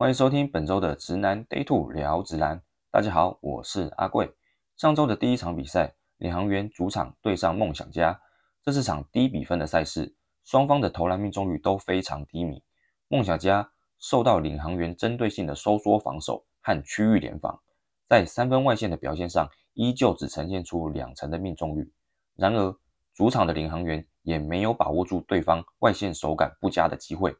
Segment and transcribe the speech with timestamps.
[0.00, 2.62] 欢迎收听本周的直男 Day Two 聊直男。
[2.90, 4.32] 大家好，我是阿贵。
[4.78, 8.18] 上周的第一场比赛，领航员主场对上梦想家，
[8.62, 12.62] 这是场低比分的赛事，双方的投篮命中率都非常低迷。
[13.08, 17.60] 梦想家受到领航员针对性的收缩防守和区域联防，
[18.08, 21.92] 在三分外线的表现上依旧只呈现出两成的命中率。
[22.36, 22.74] 然而，
[23.12, 27.36] 主场的领航员也没有把握住对方外线手感不佳的机会，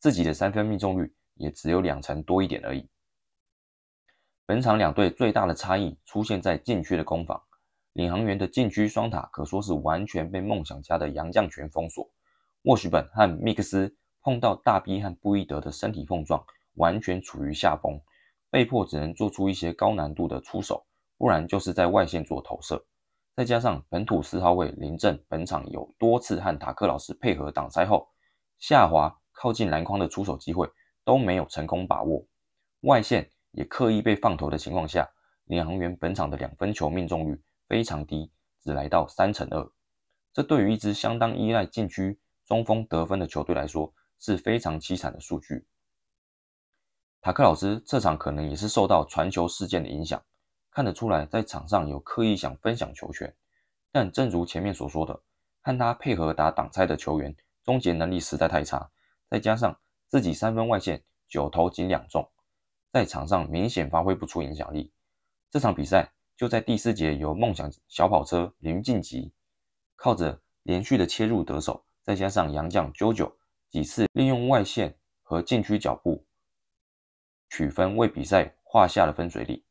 [0.00, 1.14] 自己的三分命中率。
[1.34, 2.88] 也只有两成多一点而已。
[4.44, 7.42] 本场两队最大的差异出现在禁区的攻防，
[7.92, 12.10] 领航员的禁区双塔可说是完全被梦想家的杨将权封锁。
[12.62, 18.00] 沃许本和密克斯碰到大 B 和布伊德的身体碰撞，完全处于下风，
[18.50, 20.84] 被迫只能做出一些高难度的出手，
[21.16, 22.84] 不然就是在外线做投射。
[23.34, 28.06] 再加上本土四号位林正本场有多次和塔克老师配合挡拆后
[28.58, 30.68] 下滑靠近篮筐的出手机会。
[31.04, 32.24] 都没有成功把握，
[32.80, 35.08] 外线也刻意被放投的情况下，
[35.44, 39.70] 领航员本场的两分球命中率非常低，只来到三成二。
[40.32, 45.66] 这对于一支相当依赖禁区中锋得分的球队来说是非常凄惨的数据。
[47.20, 50.22] 塔克老师这场可能也是受到传球事件的影响，
[50.70, 53.34] 看得出来在场上有刻意想分享球权，
[53.90, 55.20] 但正如前面所说的，
[55.60, 58.90] 和他配合打挡拆的球员终结能力实在太差，
[59.28, 59.78] 再加上。
[60.12, 62.30] 自己三分外线九投仅两中，
[62.92, 64.92] 在场上明显发挥不出影响力。
[65.50, 69.32] 这场比赛就在第四节由梦想小跑车林晋级
[69.96, 73.32] 靠着连续的切入得手，再加上杨将 JoJo
[73.70, 76.26] 几次利用外线和禁区脚步
[77.48, 79.64] 取分，为比赛画下了分水岭。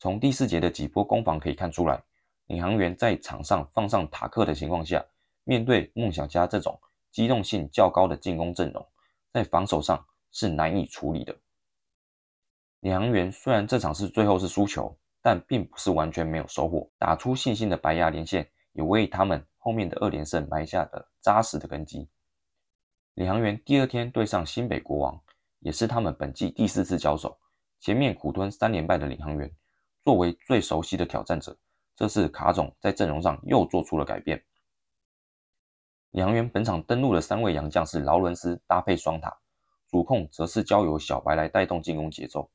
[0.00, 2.02] 从第四节的几波攻防可以看出来，
[2.46, 5.06] 领航员在场上放上塔克的情况下，
[5.44, 6.76] 面对梦想家这种
[7.12, 8.84] 机动性较高的进攻阵容。
[9.32, 11.36] 在防守上是难以处理的。
[12.80, 16.90] 领航员虽然这场是最后是输球，但并不是完全没有收获。
[16.98, 22.08] 打出信心的白牙连线也为他们后面的二连胜埋下了扎实的根基。
[23.14, 25.20] 领航员第二天对上新北国王，
[25.58, 27.38] 也是他们本季第四次交手。
[27.80, 29.50] 前面苦吞三连败的领航员，
[30.04, 31.56] 作为最熟悉的挑战者，
[31.96, 34.42] 这次卡总在阵容上又做出了改变。
[36.12, 39.38] 领航员本场登陆的三位洋将是劳伦斯搭配双塔，
[39.88, 42.50] 主控则是交由小白来带动进攻节奏。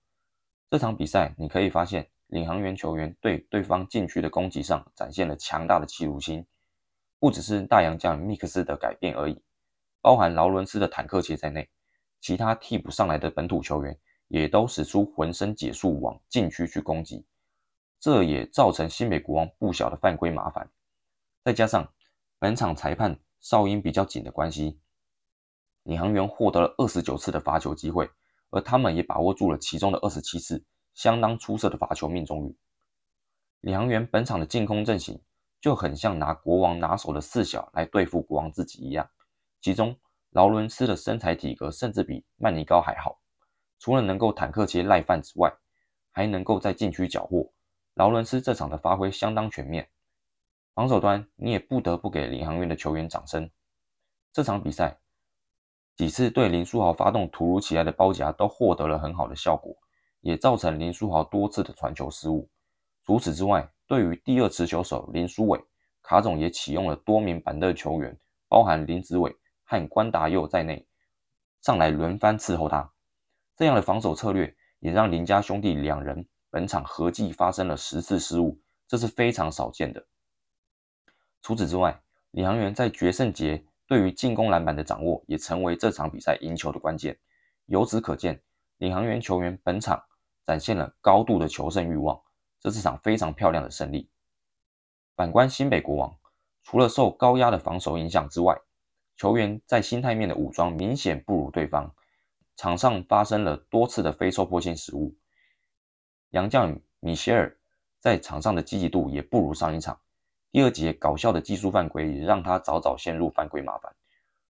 [0.69, 6.45] 这场比赛你可以发现，领航员球员对对方禁区的攻击上展现了强大的企图心，
[7.17, 9.41] 不只是大洋将密克斯的改变而已，
[10.01, 11.69] 包含劳伦斯的坦克切在内，
[12.19, 17.25] 其他替补上来的本土球员也都使出浑身解数往禁区去攻击，
[18.01, 20.69] 这也造成新美国王不小的犯规麻烦。
[21.41, 21.89] 再加上
[22.37, 23.17] 本场裁判。
[23.45, 24.79] 哨音比较紧的关系，
[25.83, 28.09] 领航员获得了二十九次的罚球机会，
[28.49, 32.57] 而他们也把握住了其中的二十七次，相当出色的罚球命中率。
[33.61, 35.21] 领航员本场的进攻阵型
[35.61, 39.07] 就很像拿国王拿手的四小来对付国王自己一样，
[39.61, 39.95] 其中
[40.31, 43.19] 劳伦斯的身材体格甚至比曼尼高还好，
[43.77, 45.53] 除了能够坦克切赖饭之外，
[46.09, 47.53] 还能够在禁区缴获。
[47.93, 49.87] 劳伦斯这场的发挥相当全面。
[50.75, 53.49] 防守端，你也不得不给领航员的球员掌声。
[54.33, 54.99] 这场比赛
[55.95, 59.73] 几次对林书豪发动突如其来的包夹，都获得了很好的效果，
[60.19, 62.49] 也造成林书豪多次的传球失误。
[63.05, 65.63] 除此之外，对于第二持球手林书伟，
[66.01, 68.19] 卡总也启用了多名板凳球员，
[68.49, 69.33] 包含林子伟
[69.63, 70.85] 和关达佑在内，
[71.61, 72.91] 上来轮番伺候他。
[73.55, 78.59] 这样的防守策略，也让林家兄弟两人本场合计发生了十次失误，
[78.89, 80.05] 这是非常少见的。
[81.45, 82.01] 除此之外，
[82.31, 87.15] 领航员在决胜节对于进攻篮板的掌握也成为这场比赛赢球的关键。
[87.67, 88.41] 由此可见，
[88.77, 90.03] 领航员球员本场
[90.43, 92.19] 展现了高度的求胜欲望，
[92.59, 94.09] 这是场非常漂亮的胜利。
[95.15, 96.17] 反观新北国王，
[96.63, 98.59] 除了受高压的防守影响之外，
[99.15, 101.93] 球员在心态面的武装明显不如对方，
[102.55, 105.15] 场上发生了多次的非受迫性失误。
[106.31, 107.55] 杨将米歇尔
[107.99, 109.95] 在场上的积极度也不如上一场。
[110.55, 113.93] 第二节搞笑的技术犯规也让他早早陷入犯规麻烦，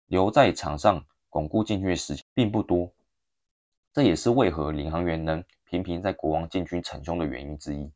[0.05, 2.93] 留在场上巩固禁区的时间并不多，
[3.91, 7.91] 这也是为何领航员能频频在国王禁区逞凶的原因之一。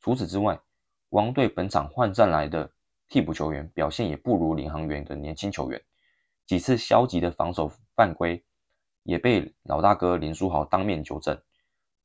[0.00, 0.58] 除此之外，
[1.10, 2.70] 国王队本场换上来的
[3.06, 5.78] 替补球员表现也不如领航员的年轻球员，
[6.46, 8.42] 几次消极的防守犯规
[9.02, 11.38] 也被老大哥林书豪当面纠正。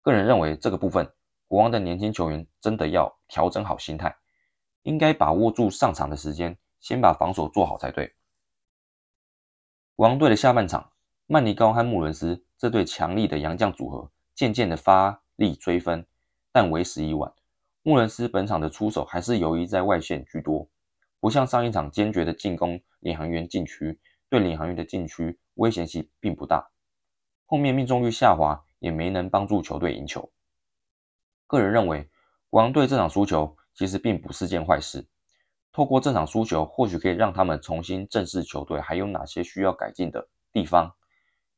[0.01, 1.09] 个人认为这个部分，
[1.47, 4.13] 国王的年轻球员真的要调整好心态。
[4.83, 8.13] 应该把握住上场的时间，先把防守做好才对。
[9.95, 10.91] 国王队的下半场，
[11.27, 16.05] 曼尼高和穆伦斯这对强力的洋将组合渐渐的发力追分，
[16.51, 17.31] 但为时已晚。
[17.83, 20.67] 穆伦斯本场的出手还是由于在外线居多，
[21.19, 23.99] 不像上一场坚决的进攻领航员禁区，
[24.29, 26.69] 对领航员的禁区危险性并不大。
[27.45, 30.31] 后面命中率下滑，也没能帮助球队赢球。
[31.47, 32.09] 个人认为，
[32.49, 35.07] 国王队这场输球其实并不是件坏事。
[35.71, 40.93] 透过这场输球，或许可以让他们重新正视球队还有哪些需要改进的地方，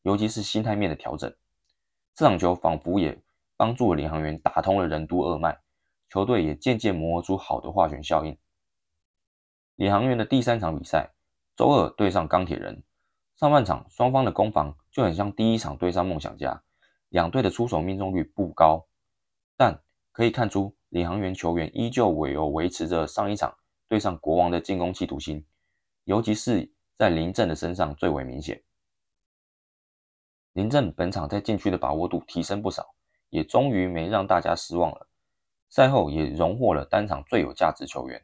[0.04, 1.33] 尤其是心态面的调整。
[2.15, 3.19] 这场球仿佛也
[3.57, 5.60] 帮助了领航员打通了任督二脉。
[6.10, 8.38] 球队也渐渐磨合出好的化学效应。
[9.77, 11.12] 领航员的第三场比赛，
[11.56, 12.83] 周二对上钢铁人，
[13.36, 16.62] 上半场双方的攻防就很像第一场对上梦想家，
[17.10, 18.86] 两队的出手命中率不高，
[19.57, 19.81] 但
[20.12, 23.57] 可以看出领航员球员依旧唯有维持着上一场
[23.89, 25.43] 对上国王的进攻企图心，
[26.03, 28.61] 尤其是在林振的身上最为明显。
[30.53, 32.93] 林振本场在禁区的把握度提升不少，
[33.31, 35.07] 也终于没让大家失望了。
[35.67, 38.23] 赛后也荣获了单场最有价值球员。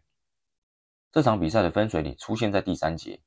[1.12, 3.19] 这场比赛的分水岭出现在第三节，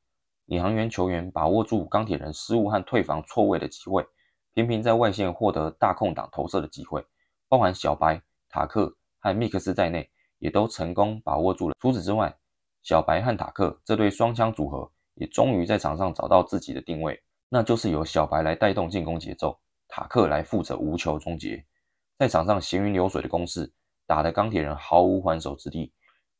[0.44, 4.06] 领航员球员把握住钢铁人失误和退防错位的机会，
[4.54, 7.04] 频频在外线获得大空档投射的机会，
[7.48, 11.74] 包含小白、塔克和密克斯在内，也都成功把握住了。
[11.80, 12.36] 除此之外，
[12.82, 19.58] 小白和塔克这对双枪组合也终于在场上找到自己的定位，那就是由小白来带动进攻节奏，
[19.88, 21.64] 塔克来负责无球终结，
[22.19, 23.72] 在场上行云流水的攻势。
[24.04, 25.90] 打的钢铁人毫无还手之力，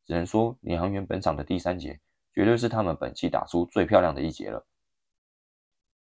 [0.05, 1.99] 只能说领航员本场的第三节
[2.35, 4.67] 绝对是他们本期打出最漂亮的一节了。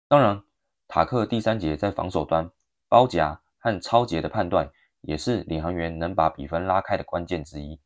[0.08, 0.44] 当然，
[0.88, 2.52] 塔克第三节在防守端
[2.90, 4.70] 包夹和超节的判断，
[5.08, 7.80] 也是领航员能把比分拉开的关键之一。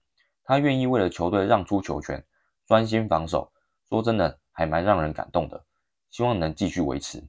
[0.43, 2.25] 他愿意为了球队让出球权，
[2.65, 3.53] 专心防守，
[3.87, 5.63] 说真的还蛮让人感动的。
[6.09, 7.23] 希望能继续维持。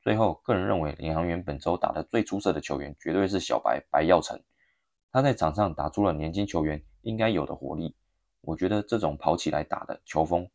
[0.00, 4.42] 最后，个人认为领航员本周打的最出色的球员，绝对是小白白耀成。
[5.12, 7.94] 他在场上打出了年轻球员应该有的活力，
[8.40, 10.48] 我觉得这种跑起来打的球风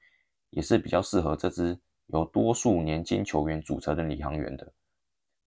[0.49, 4.73] 也是比较适合这支由多数年轻球员组成的领航员的。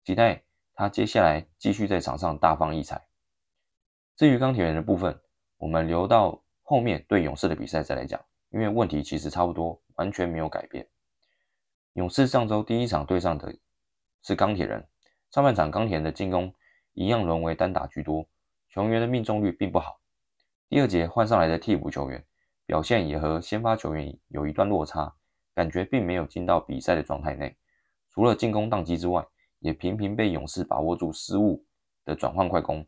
[0.04, 0.44] 期待
[0.80, 3.06] 他接下来继续在场上大放异彩。
[4.16, 5.20] 至于钢铁人的部分，
[5.58, 8.18] 我们留到后面对勇士的比赛再来讲，
[8.50, 10.88] 因为问题其实差不多，完全没有改变。
[11.96, 13.54] 勇士上周第一场对上的
[14.24, 14.88] 是钢铁人，
[15.32, 16.56] 上半场钢铁人的进攻
[16.94, 18.26] 一样沦为单打居多。
[18.70, 20.00] 球员的命中率并不好。
[20.70, 22.26] 第二节换上来的替补球员
[22.66, 25.14] 表现也和先发球员有一段落差，
[25.54, 27.58] 感觉并没有进到比赛的状态内。
[28.12, 29.26] 除了进攻宕机之外，
[29.60, 31.66] 也频频被勇士把握住失误
[32.06, 32.86] 的转换快攻，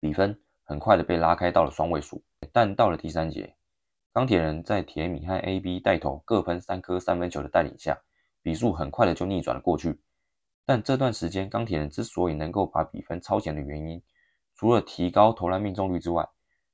[0.00, 2.22] 比分很快的被拉开到了双位数。
[2.52, 3.56] 但到了第三节，
[4.12, 7.98] 钢铁人在铁米和 AB 带头各喷三颗三分球的带领下，
[8.42, 10.00] 比数很快的就逆转了过去。
[10.64, 14.00] 但这段时间钢铁人之所以能够把比分超前的原因，
[14.54, 16.26] 除了提高投篮命中率之外，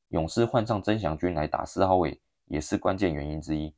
[0.08, 3.74] 勇士换上曾祥军来打四号位也是关键原因之一。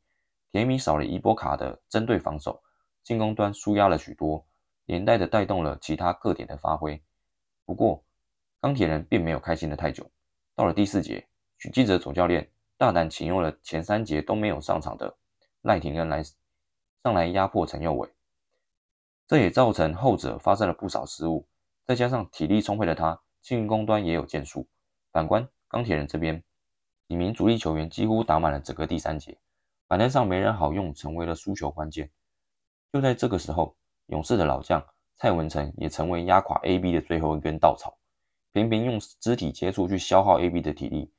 [0.51, 2.63] 铁米少了伊波卡的针对防守，
[3.03, 4.45] 进攻端输压了许多，
[4.87, 7.03] 连带的带动了其他各点的发挥。
[7.65, 8.05] 不过，
[8.61, 10.11] 钢铁人并没有开心的太久。
[10.55, 11.27] 到了第四节，
[11.59, 15.17] 许基哲总教练大胆请用了前三节都没有上场的
[15.63, 18.09] 赖廷恩来上来压迫陈佑伟，
[19.27, 21.47] 这也造成后者发生了不少失误。
[21.85, 23.21] 再加上体力充沛的他。
[23.43, 24.69] 进攻端也有建树。
[25.11, 26.41] 反观钢铁人这边，
[27.09, 29.37] 几名主力球员几乎打满了整个第三节，
[29.89, 32.09] 板凳上没人好用，成为了输球关键。
[32.93, 33.75] 就在这个时候，
[34.13, 34.85] 勇士的老将
[35.17, 37.97] 蔡文成也成为压垮 AB 的最后一根稻草，
[38.53, 41.11] 频频用肢体接触去消耗 AB 的体力，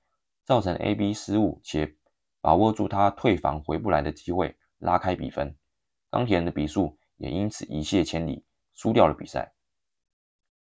[0.44, 1.96] 造成 AB 失误且
[2.40, 5.56] 把握住他退防回不来的机会，拉开比分。
[6.12, 8.46] 钢铁人的比数也因此一泻千里，
[8.76, 9.52] 输掉了比赛。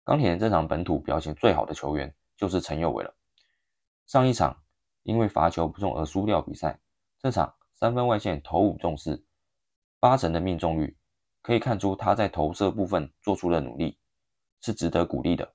[0.04, 3.12] 钢铁人这场本土表现最好的球员就是陈佑伟了。
[4.06, 4.62] 上一场
[5.02, 6.80] 因为罚球不中而输掉比赛，
[7.18, 9.26] 这场三分外线投五中四，
[10.00, 10.96] 八成的命中率，
[11.42, 13.98] 可以看出他在投射部分做出了努力，
[14.62, 15.54] 是值得鼓励的。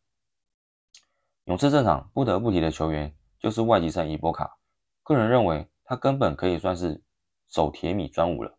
[1.45, 4.59] 勇士这场不得不提的球员就是外籍生伊波卡，
[5.03, 7.03] 个人认为他根本可以算是
[7.49, 8.59] 守铁米专武了。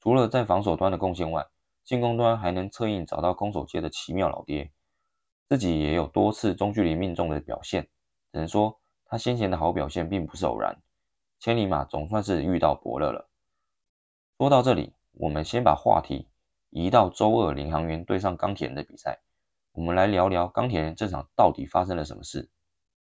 [0.00, 1.46] 除了在防守端的贡献外，
[1.84, 4.72] 进攻端还能策应找到攻守界的奇妙老爹。
[5.48, 7.84] 自己也有多次中距离命中的表现，
[8.32, 10.76] 只能说他先前的好表现并不是偶然。
[11.38, 13.28] 千里马总算是遇到伯乐了。
[14.38, 16.26] 说到这里，我们先把话题
[16.76, 19.18] 移到周二领航员对上钢铁人的比赛，
[19.72, 22.50] 我们来聊聊钢铁人这场到底发生了什么事。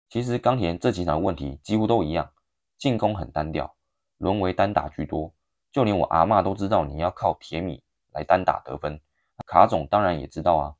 [0.09, 2.31] 其实钢铁人这几场问题几乎都一样，
[2.77, 3.75] 进攻很单调，
[4.19, 5.35] 沦为单打居多，
[5.73, 9.01] 就连我阿妈都知道你要靠铁米来单打得分，
[9.45, 10.75] 卡总当然也知道啊，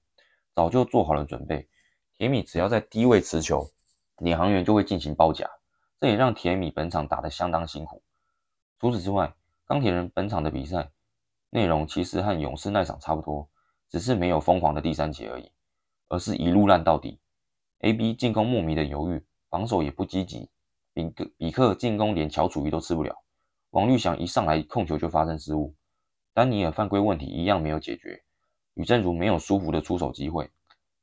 [0.55, 1.69] 早就做好了准备。
[2.17, 3.69] 铁米只要在低位持球，
[4.19, 5.51] 领航员就会进行包夹，
[5.99, 8.01] 这也让铁米本场打得相当辛苦。
[8.79, 9.35] 除此之外，
[9.67, 10.89] 钢铁人本场的比赛
[11.51, 13.49] 内容其实和勇士那场差不多，
[13.89, 15.51] 只是没有疯狂的第三节而已，
[16.09, 17.19] 而是一路烂到底。
[17.81, 20.51] A.B 进攻莫名的犹豫，防守也不积极，
[20.93, 23.17] 比克比克进攻连乔楚瑜都吃不了。
[23.71, 25.75] 王绿翔一上来控球就发生失误，
[26.35, 28.23] 丹尼尔犯规问题一样没有解决，
[28.75, 30.51] 吕正如没有舒服的出手机会。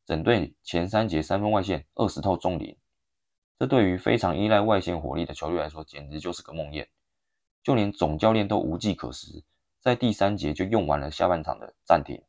[0.06, 2.78] 整队前三节三分外线二十投中零，
[3.58, 6.86] 这对于非常依赖外线火力的球队来说，简直就是个梦魇。
[7.64, 9.44] 就连总教练都无计可施，
[9.86, 12.20] 在第三节就用完了下半场的暂停，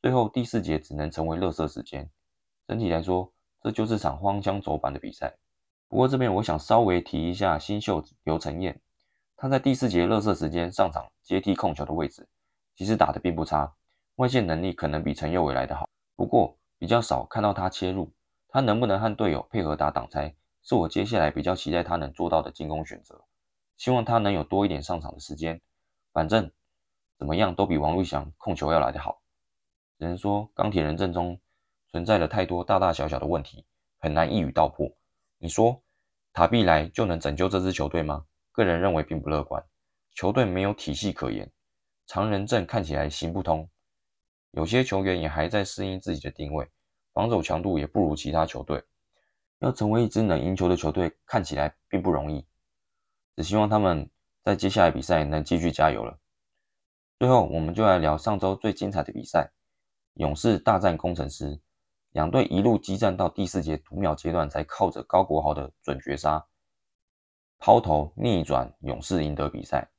[0.00, 2.08] 最后第四节只能成为垃圾时间。
[2.68, 5.36] 整体来说，这就是场荒腔走板的比赛。
[5.88, 8.80] 不过这边我想稍微提一下新秀刘承彦，
[9.36, 12.28] 他在第四节垃圾时间上场接替控球的位置，
[12.76, 13.74] 其实打得并不差，
[14.14, 15.88] 外线能力可能比陈佑伟来得好。
[16.14, 18.12] 不过比较少看到他切入，
[18.46, 20.32] 他能不能和队友配合打挡拆，
[20.62, 23.20] 是我接下来比较期待他能做到的进攻选择。
[23.76, 25.60] 希望他能有多一点上场的时间，
[26.12, 26.48] 反正
[27.18, 29.20] 怎么样都比王绿翔控球要来得好。
[29.98, 31.40] 只能说钢铁人阵中
[31.90, 33.66] 存在了太多大大小小的问题，
[33.98, 34.88] 很难一语道破。
[35.38, 35.82] 你说
[36.32, 38.24] 塔碧来就能拯救这支球队吗？
[38.52, 39.62] 个人认为并不乐观。
[40.14, 41.50] 球队没有体系可言，
[42.06, 43.68] 常人阵看起来行不通。
[44.52, 46.68] 有些球员也还在适应自己的定位，
[47.12, 48.82] 防守强度也不如其他球队。
[49.58, 52.46] 要成为一支能赢球的球队，看起来并不容易。
[53.36, 54.08] 只希望他们
[54.42, 56.18] 在接下来比赛能继续加油了。
[57.18, 59.50] 最后，我们就来聊上周最精彩的比赛——
[60.14, 61.60] 勇士大战工程师。
[62.12, 66.46] 两队一路激战到第四节读秒阶段，才靠着高国豪的准绝杀
[67.58, 69.90] 抛投逆转，勇士赢得比赛。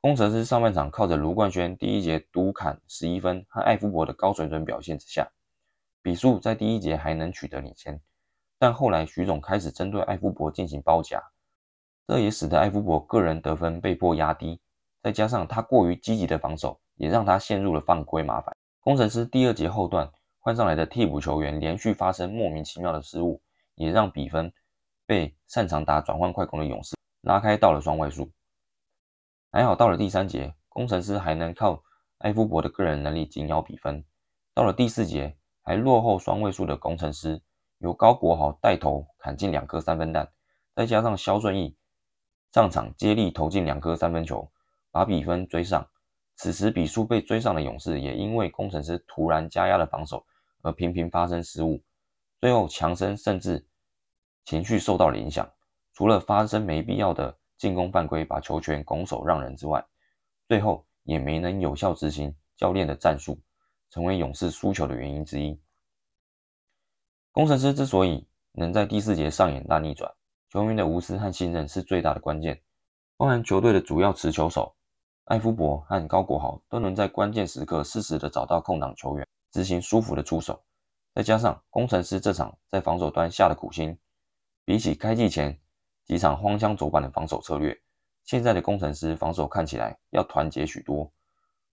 [0.00, 5.30] 工程师上半场靠着卢冠轩第一节独砍十一分和艾夫伯的高水准表现之下，
[6.00, 8.00] 比数在第一节还能取得领先。
[8.58, 11.22] 但后来徐总开始针对艾夫伯进行包夹，
[12.06, 14.58] 这也使得艾夫伯个人得分被迫压低。
[15.08, 18.54] 再加上他过于积极的防守，也让他陷入了犯规麻烦。
[18.80, 20.06] 工程师第二节后段
[20.38, 23.40] 换上来的替补球员连续发生莫名其妙的失误，
[23.74, 24.52] 也让比分
[25.06, 28.30] 被擅长打转换快攻的勇士拉开到了双位数。
[29.50, 31.82] 还好，到了第三节，工程师还能靠
[32.18, 34.04] 埃夫伯的个人能力紧咬比分。
[34.52, 37.40] 到了第四节，还落后双位数的工程师，
[37.78, 40.28] 由高国豪带头砍进两颗三分弹，
[40.74, 41.74] 再加上肖顺义
[42.52, 44.50] 上场接力投进两颗三分球，
[44.90, 45.88] 把比分追上。
[46.36, 50.24] 此时比数被追上的勇士，也因为工程师突然加压的防守
[50.62, 51.82] 而频频发生失误，
[52.40, 53.66] 最后强生甚至
[54.44, 55.50] 情绪受到了影响，
[55.94, 57.36] 除了发生没必要的。
[57.58, 59.84] 进攻犯规，把球权拱手让人之外，
[60.46, 63.36] 最后也没能有效执行教练的战术，
[63.90, 65.60] 成为勇士输球的原因之一。
[67.32, 70.08] 工程师之所以能在第四节上演大逆转，
[70.50, 72.62] 球员的无私和信任是最大的关键。
[73.16, 74.72] 包含球队的主要持球手
[75.28, 80.58] 艾夫伯和高国豪都能在关键时刻适时的找到空档球员，执行舒服的出手。
[81.14, 83.98] 再加上工程师这场在防守端下的苦心，
[84.64, 85.58] 比起开季前。
[86.06, 87.78] 几场荒腔走板的防守策略，
[88.24, 91.12] 现在的工程师防守看起来要团结许多。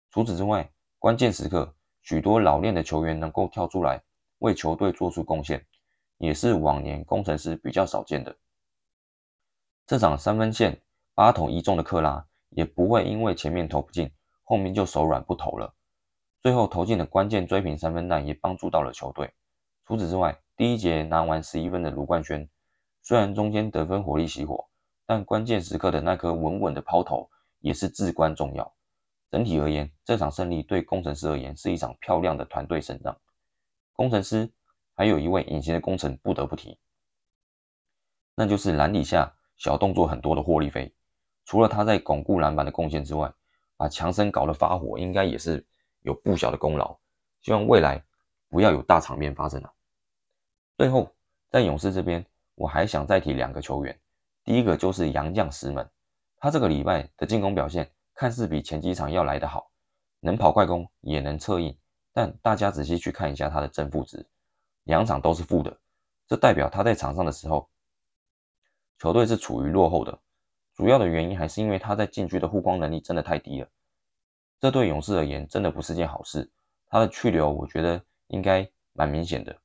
[0.09, 0.67] 除此之外，
[0.97, 4.01] 关键时刻许多老练的球员能够跳出来
[4.39, 5.63] 为球队做出贡献，
[6.17, 8.35] 也是往年工程师比较少见的。
[9.85, 10.81] 这场三分线
[11.13, 14.11] 八投一中的克拉，也不会因为前面投不进，
[14.43, 15.73] 后面就手软不投了。
[16.41, 19.33] 最后投进的关键追平三分弹，也帮助到了球队。
[19.85, 22.49] 除此之外，第一节拿完十一分的卢冠轩。
[23.01, 24.65] 虽然中间得分火力熄火，
[25.05, 27.29] 但关键时刻的那颗稳稳的抛投
[27.59, 28.73] 也是至关重要。
[29.29, 33.17] 整体而言，这场胜利对工程师而言是一场漂亮的团队胜仗。
[33.93, 34.51] 工程师
[34.95, 36.77] 还有一位隐形的功臣不得不提，
[38.35, 40.93] 那就是篮底下小动作很多的霍利菲。
[41.45, 43.31] 除了他在巩固篮板的贡献之外，
[43.77, 45.65] 把强森搞得发火，应该也是
[46.01, 46.97] 有不小的功劳。
[47.41, 48.03] 希望未来
[48.49, 49.71] 不要有大场面发生啊！
[50.77, 51.09] 最后，
[51.49, 52.25] 在勇士这边。
[52.55, 53.99] 我还想再提两个球员，
[54.43, 55.89] 第一个就是杨将石门，
[56.37, 59.71] 他这个礼拜的进攻表现看似比前几场要来得好，
[60.19, 61.75] 能跑快攻也能策应，
[62.13, 64.23] 但大家仔细去看一下他的正负值，
[64.83, 65.75] 两场都是负的，
[66.27, 67.67] 这代表他在场上的时候，
[68.99, 70.19] 球队是处于落后的，
[70.75, 73.67] 主要的原因还是因为他在禁区的护框能力真的太低了，
[74.59, 76.49] 这对勇士而言真的不是件好事，
[76.87, 79.55] 他的去留我觉得应该蛮明显的，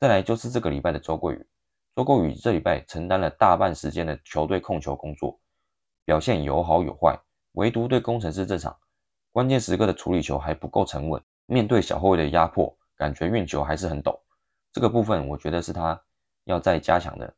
[0.00, 1.46] 再来就是这个礼拜的周桂宇。
[1.94, 5.40] 周桂宇这礼拜承担了大半时间的球队控球工作，
[6.04, 7.18] 表现有好有坏。
[7.52, 8.76] 唯独对工程师这场，
[9.32, 14.20] 关键时刻的处理球还不够沉稳，面对小后卫的压迫，感觉运球还是很抖。
[14.72, 15.98] 这个部分我觉得是他
[16.44, 17.34] 要再加强的。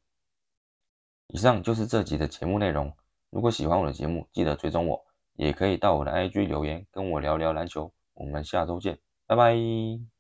[1.28, 2.92] 以上就是这集的节目内容。
[3.30, 5.04] 如果喜欢我的节目，记得追踪我，
[5.34, 7.92] 也可以到我的 IG 留言跟我聊聊篮球。
[8.14, 10.17] 我们下周见，拜拜。